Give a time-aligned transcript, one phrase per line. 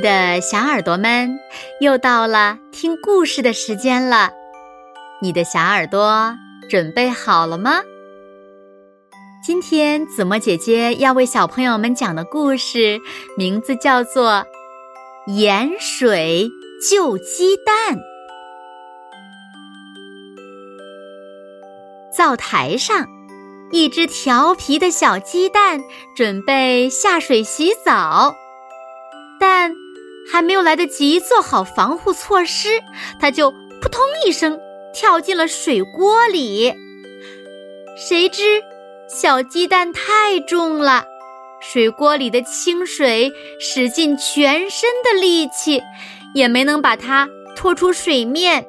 [0.00, 1.38] 的小耳朵们，
[1.80, 4.30] 又到了听故事的时间了。
[5.22, 6.34] 你的小耳朵
[6.68, 7.82] 准备好了吗？
[9.44, 12.98] 今天子墨姐姐要为小朋友们讲的故事，
[13.36, 14.44] 名字叫做
[15.32, 16.50] 《盐水
[16.88, 17.96] 救鸡蛋》。
[22.12, 23.06] 灶台上，
[23.70, 25.80] 一只调皮的小鸡蛋
[26.16, 28.34] 准备下水洗澡。
[30.30, 32.68] 还没有来得及做好防护措施，
[33.20, 34.58] 它就扑通一声
[34.94, 36.72] 跳进了水锅里。
[37.96, 38.62] 谁知
[39.08, 41.04] 小鸡蛋太重了，
[41.60, 45.82] 水锅里的清水使尽全身的力气，
[46.34, 48.64] 也没能把它拖出水面。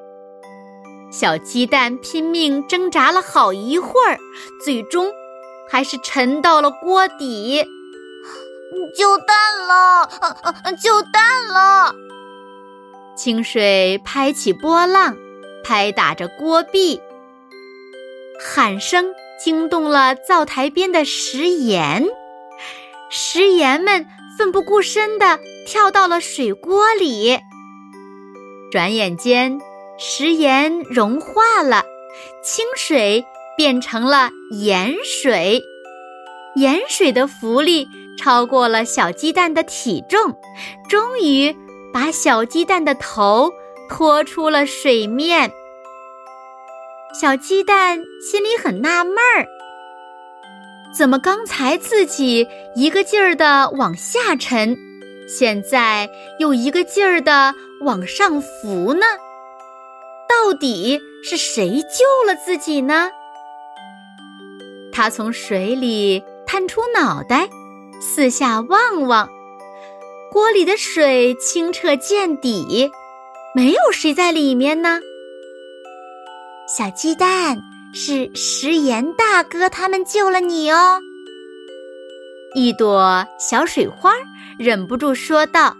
[1.12, 4.17] 小鸡蛋拼命挣扎了好一会儿，
[4.63, 5.12] 最终
[5.70, 7.63] 还是沉到了锅底。
[8.95, 10.09] 就蛋了，
[10.82, 11.93] 就蛋了！
[13.18, 15.18] 清水拍起波浪，
[15.63, 17.01] 拍打着锅壁，
[18.40, 22.07] 喊声惊动了灶台边的食盐。
[23.09, 25.37] 食盐们奋不顾身地
[25.68, 27.40] 跳到了水锅里。
[28.71, 29.59] 转眼间，
[29.98, 31.84] 食盐融化了，
[32.41, 33.26] 清水
[33.57, 35.62] 变成了盐水。
[36.55, 37.85] 盐水的浮力。
[38.17, 40.35] 超过了小鸡蛋的体重，
[40.90, 41.55] 终于
[41.93, 43.51] 把小鸡蛋的头
[43.90, 45.51] 拖出了水面。
[47.20, 49.48] 小鸡蛋心里很纳闷儿：
[50.95, 54.77] 怎么刚才自己一个劲儿的往下沉，
[55.27, 56.09] 现在
[56.40, 59.05] 又一个劲儿的往上浮呢？
[60.29, 63.09] 到底是谁救了自己呢？
[64.94, 67.50] 它从水里探出脑袋。
[68.02, 69.30] 四下望望，
[70.31, 72.91] 锅里的水清澈见底，
[73.53, 75.00] 没有谁在里面呢。
[76.68, 77.59] 小鸡蛋
[77.94, 81.00] 是食盐大哥他们救了你哦。
[82.56, 84.14] 一朵小水花
[84.58, 85.78] 忍不住说道：“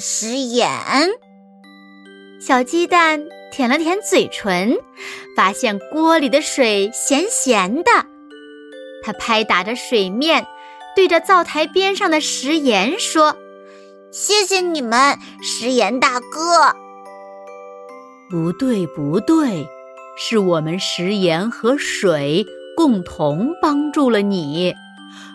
[0.00, 0.70] 食盐。”
[2.40, 4.74] 小鸡蛋舔了舔嘴唇，
[5.36, 7.90] 发现锅里的水咸咸的，
[9.02, 10.46] 它拍打着水面。
[10.96, 13.36] 对着灶台边上的食盐说
[14.10, 16.74] ：“谢谢你们，食盐大哥。”
[18.28, 19.66] 不对，不对，
[20.16, 22.44] 是我们食盐和水
[22.76, 24.74] 共同帮助了你，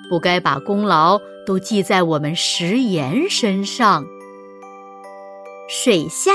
[0.10, 4.06] 不该把功劳都记在我们食盐身上。
[5.70, 6.32] 水下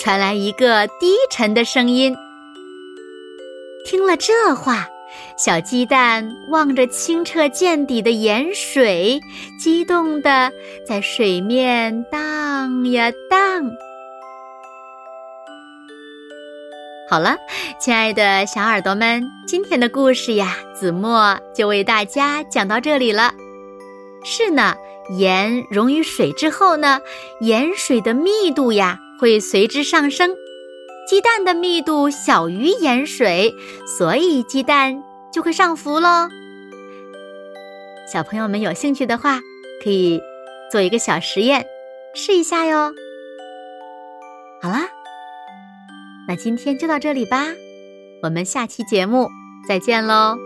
[0.00, 2.16] 传来一个低沉的声音。
[3.84, 4.88] 听了这话。
[5.36, 9.20] 小鸡蛋望着清澈见底的盐水，
[9.58, 10.50] 激动地
[10.86, 13.70] 在水面荡呀荡。
[17.08, 17.36] 好了，
[17.78, 23.32] 亲爱的小耳朵们，今天的故事呀，子墨就为大家讲到这里了。
[24.24, 24.74] 是呢，
[25.16, 27.00] 盐溶于水之后呢，
[27.40, 30.34] 盐水的密度呀会随之上升。
[31.08, 33.54] 鸡蛋的密度小于盐水，
[33.96, 35.00] 所以鸡蛋
[35.36, 36.30] 就会上浮喽。
[38.10, 39.38] 小朋友们有兴趣的话，
[39.84, 40.18] 可以
[40.72, 41.66] 做一个小实验，
[42.14, 42.90] 试一下哟。
[44.62, 44.88] 好啦，
[46.26, 47.44] 那今天就到这里吧，
[48.22, 49.28] 我们下期节目
[49.68, 50.38] 再见喽。